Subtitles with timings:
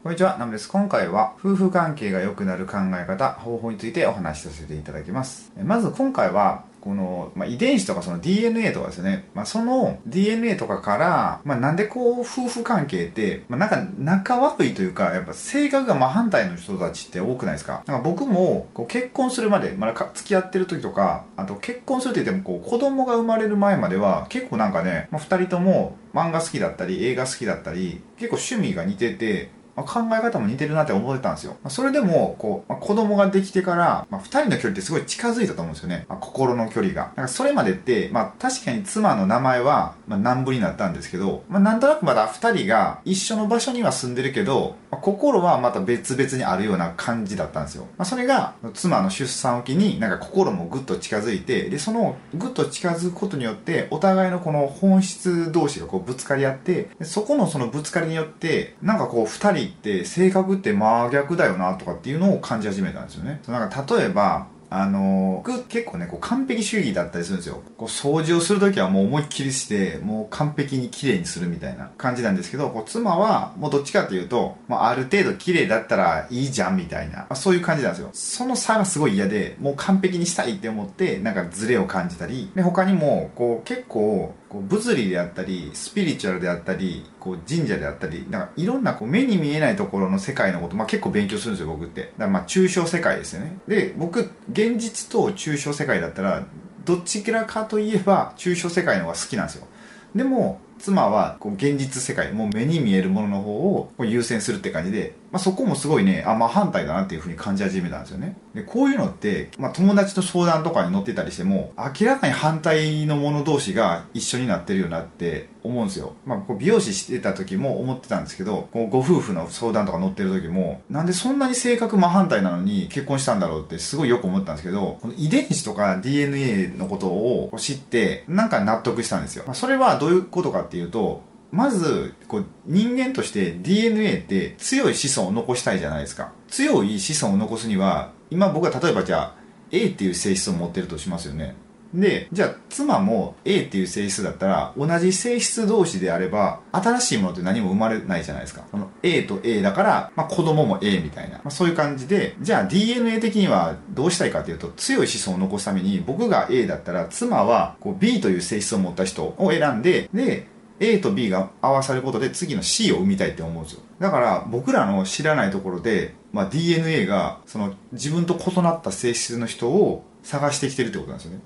[0.00, 0.68] こんにちは、ナムです。
[0.68, 5.50] 今回は夫婦関係が良くなる考え方、方法についてお話しさせていただきます。
[5.64, 17.82] まず今回は、この、まあ、遺伝子とかその DNA とかですね、まあ、その DNA とかから、まあ、なんでこう夫婦関係って、まあ、なんか仲悪いというか、やっぱ性格が真反対の人たちって多くないですか？
[17.86, 31.52] なんか僕もこう結婚するまで、まだ付き合ってる時とか、あと結婚するって言ってもこう子供が生まれる前までは結構なんかね、まあ、二人とも漫画好きだったり映画好きだったり、結構趣味が似てて、まあ考え方も似てるなって思ってたんですよ。
[31.62, 36.06] まあそれでも、こう、まあ子供ができてから、まあ、二人の距離ってすごい近づいたと思うんですよね。
[36.08, 37.12] まあ心の距離が。
[37.16, 47.86] なんかそれまでって、まあ、確かに妻の名前は、まあ、南部になったんですけど、まあ、なんとなくまだ二人が一緒の場所には住んでるけど、まあ心はまた別々にあるような感じだったんですよ。
[47.96, 63.40] まあ、それが、妻の出産を機に、なんか心もぐっと近づいて、で、そのぐっと近づくことによって、お互いのこの本質同士がこうぶつかり合って、そこのそのぶつかりによって、なんかこう二人って性格って真逆だよなとかっていうのを感じ始めたんですよね。
[63.48, 67.62] なんか例えば、あの僕結構ね、こう完璧主義だったりするんですよ。
[67.76, 78.10] こう掃除をするときはもう思いっきりして、もう完璧に綺麗にするみたいな感じなんですけど、こう妻はもうどっちかっていうと、まあ、ある程度綺麗だったらいいじゃんみたいな、まあ、そういう感じなんですよ。
[78.12, 92.00] その差がすごい嫌で、もう完璧にしたいって思って、なんかズレを感じたり、で、他にも、こう結構、こう物理であったり、スピリチュアルであったり、こう神社であったり、なんかいろんなこう目に見えないところの世界のこと、まあ結構勉強するんですよ、僕って。
[92.02, 93.58] だからまあ抽象世界ですよね。
[93.68, 96.44] で、僕、現実と抽象世界だったら、
[96.84, 99.68] どっちらかといえば抽象世界の方が好きなんですよ。
[100.16, 108.36] でも、妻はこう現実世界、もう目に見えるものの方をこう優先するって感じで、まあ、そこもすごいね、あ、まあ反対だなっていうふうに感じ始めたんですよね。
[108.54, 116.14] で、こういうのって、まあ友達と相談とかに乗ってたりしても、明らかに反対の者同士が一緒になってるようになって思うんですよ。
[116.24, 129.44] まあこう美容師してた時も思ってたんですけど、こうご夫婦の相談とか乗ってる時も、なんでそんなに性格真反対なのに結婚したんだろうってすごいよく思ったんですけど、この遺伝子とか DNA のことを知って、なんか納得したんですよ。
[129.46, 136.32] まあ、それはどういうことかっていうと、まず、こう、人間として DNA って強い子孫を残したいじゃないですか。
[136.48, 139.34] 強い子孫を残すには、今僕は例えばじゃあ、
[139.70, 141.54] A っていう性質を持ってるとしますよね。
[141.94, 148.64] で、じゃあ、妻も A っていう性質だったら、同じ性質同士であれば、新しいものって何も生まれないじゃないですか。
[148.70, 151.38] その A と A だから、まあ子供も A みたいな。
[151.38, 160.46] まあそういう感じで、じゃあ DNA 的にはどうしたいかというと、強い子孫を残すために、僕が A だったら、妻はこう B という性質を持った人を選んで、で、
[160.80, 163.80] A と B が合わさることで次の C を生みたいって思うんですよ。
[163.98, 171.40] だから僕らの知らないところで、まあ、DNA がその自分と異なった性質の人を探してきてるってことなんですよね。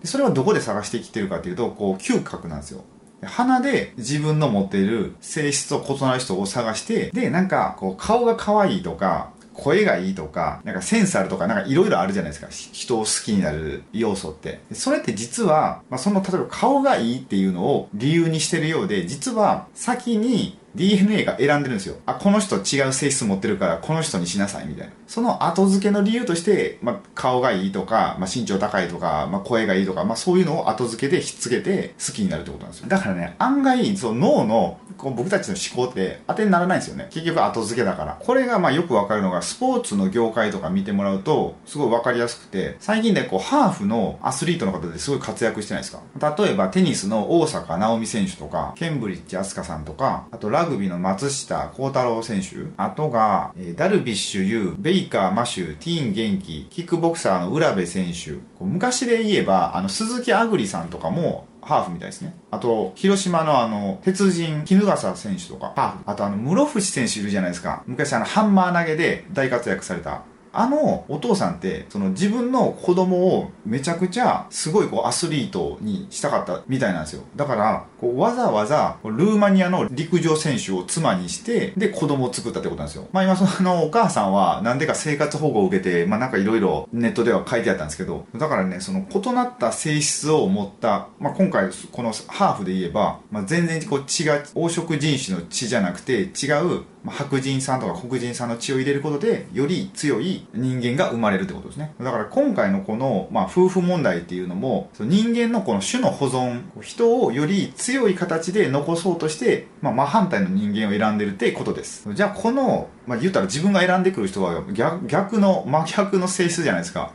[0.00, 2.84] でそれはどこで探してきてるかっていうと、こう嗅覚なんですよ。
[3.22, 12.48] 鼻で自分の持っている性質と異なる人を探して、で、なんかこう顔が可愛いとか、声がいいとか、なんかセンスあるとか、なんかいろいろあるじゃないですか。
[12.50, 14.60] 人を好きになる要素って。
[14.72, 21.96] それって実は、まあ、その、例えば顔がいいっていうのを理由にしてるようで、実は先に DNA が選んでるんですよ。
[22.06, 24.92] あ、この人違う性質持ってるから、この人にしなさい、みたいな。
[25.06, 32.88] その後付けの理由として、まあ、顔がいいとか、まあ、身長高いとか、まあ、声がいいとか、まあ、そういうのを後付けでひっつけて好きになるってことなんですよ。
[32.88, 37.08] だからね、案外、その脳の、こう僕たちの思考って当てにならないんですよね。
[37.10, 38.18] 結局後付けだから。
[38.20, 46.02] これがまあよくわかるのが、スポーツの業界とか見てもらうと、すごいわかりやすくて、最近ね、こう、ハーフのアスリートの方ですごい活躍してないですか？
[46.38, 62.34] 例えば、テニスの大坂なおみ選手とか、ケンブリッジ飛鳥さんとか、あとラグビーの松下幸太郎選手、あとが、えーダルビッシュ有、ベイカー、マシュー、ティーン元気、キックボクサーの浦部選手、こう昔で言えば、あの、鈴木あぐりさんとかも、ハーフみたいですね。
[62.50, 65.98] あと、広島のあの、鉄人、衣笠選手とか、ハーフ。
[66.06, 67.82] あとあの、室伏選手いるじゃないですか。
[67.86, 70.22] 昔あの、ハンマー投げで大活躍された。
[70.52, 77.22] あのお父さんって、その自分の子供をめちゃくちゃすごいこうアスリートにしたかったみたいなんですよ。
[77.36, 83.08] だから、こうわざわざルーマニアの陸上選手を妻にして、で子供を作ったってことなんですよ。
[83.12, 101.94] まあ今そのお母さんはなんでか生活保護を受けて、まあなんかいろいろネットでは書いてあったんですけど、だからね、その異なった性質を持った、まあ今回このハーフで言えば、まあ全然こう血が黄色人種の血じゃなくて違うま白人さんとか黒人さんの血を入れることでより強い人間が生まれるってことですね。
[102.00, 112.12] だから今回のこの、まあ、夫婦問題っていうのもその人間のこの種の保存人をより強い形で残そうとして、まあ、真反対の人間を選んでるってことです。
[112.12, 114.62] じゃあこの、まあ、言ったら自分が選んでくる人は
[115.06, 117.12] 逆の真逆の性質じゃないですか。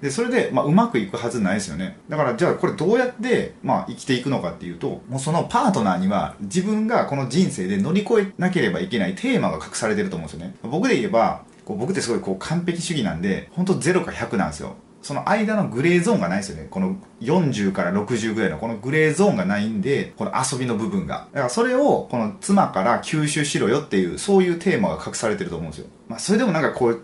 [0.00, 1.98] で、それで、まあ、うまくいくはずないですよね。
[2.08, 10.54] だから、じゃあ、これどうやって、まあ、生きていくのかっていうと、もうそのパートナーには、自分がこの人生で乗り越えなければいけないテーマが隠されてると思うんですよね。
[10.62, 14.76] 僕で言えば、こう僕ってすごいこう完璧主義なんで、本当0か100なんですよ。
[15.02, 16.66] その間のグレーゾーンがないですよね。
[16.68, 21.28] この40から60ぐらいのこのグレーゾーンがないんで、この遊びの部分が。
[21.32, 25.86] だからそれをこの妻から吸収しろよっていう、そういうテーマが隠されてると思うんですよ。
[26.08, 27.00] まあそれでもなんかこう、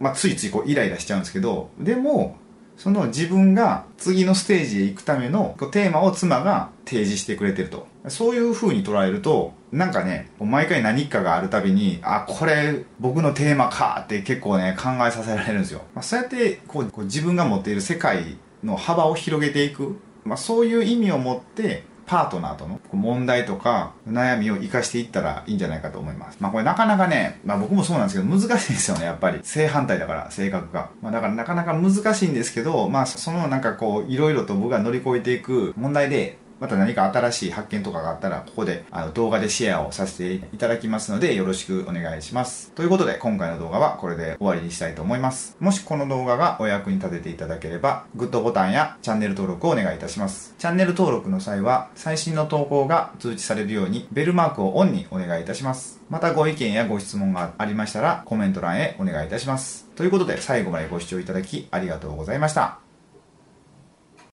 [0.00, 2.36] まあついついこうイライラしちゃうんですけど、でも、
[2.76, 7.86] その自分が次のステージへ行くためのテーマを妻が提示してくれてると。
[8.08, 15.82] そういう風に捉えると、なんかね、毎回何かがあるたびに、あ、これ僕のテーマかって結構ね、考えさせられるんですよ。
[15.94, 26.38] まあ、そうやってこう自分が持っている世界の幅を広げていく、まあ、そういう意味を持ってパートナーとの問題とか悩みを生かしていったらいいんじゃないかと思います。
[26.40, 29.40] まあこれなかなかね、まあ僕もそうなんですけど難しいですよね、やっぱり。
[29.42, 30.90] 正反対だから、性格が。
[31.02, 42.72] まあだからなかなか難しいんですけど、まあそのなんかこう、いろいろと僕が乗り越えていく問題で、また何か新しい発見とかがあったら、ここであの動画でシェアをさせていただきますので、よろしくお願いします。
[42.72, 45.58] ということで、今回の動画はこれで終わりにしたいと思います。
[45.60, 50.54] もしこの動画がお役に立てていただければ、グッドボタンやチャンネル登録をお願いいたします。
[50.56, 56.00] チャンネル登録の際は、最新の投稿が通知されるように、ベルマークをオンにお願いいたします。
[56.08, 59.86] またご意見やご質問がありましたら、コメント欄へお願いいたします。
[59.96, 62.83] ということで、最後までご視聴いただきありがとうございました。